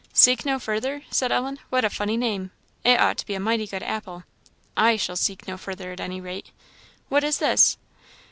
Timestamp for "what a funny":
1.69-2.17